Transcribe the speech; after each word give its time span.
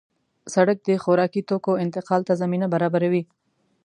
سړک 0.53 0.77
د 0.87 0.89
خوراکي 1.03 1.41
توکو 1.49 1.71
انتقال 1.83 2.21
ته 2.27 2.33
زمینه 2.41 2.67
برابروي. 2.73 3.23